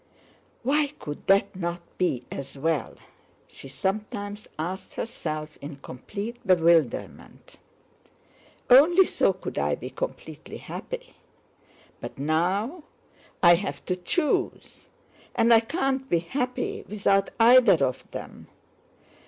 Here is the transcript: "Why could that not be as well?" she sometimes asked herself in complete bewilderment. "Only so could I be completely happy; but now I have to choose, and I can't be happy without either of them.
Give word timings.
"Why 0.63 0.87
could 0.97 1.27
that 1.27 1.55
not 1.55 1.79
be 1.99 2.23
as 2.31 2.57
well?" 2.57 2.95
she 3.45 3.67
sometimes 3.67 4.47
asked 4.57 4.95
herself 4.95 5.57
in 5.61 5.75
complete 5.75 6.37
bewilderment. 6.43 7.57
"Only 8.67 9.05
so 9.05 9.31
could 9.31 9.59
I 9.59 9.75
be 9.75 9.91
completely 9.91 10.57
happy; 10.57 11.17
but 11.99 12.17
now 12.17 12.81
I 13.43 13.53
have 13.53 13.85
to 13.85 13.95
choose, 13.95 14.89
and 15.35 15.53
I 15.53 15.59
can't 15.59 16.09
be 16.09 16.17
happy 16.17 16.83
without 16.89 17.29
either 17.39 17.85
of 17.85 18.09
them. 18.09 18.47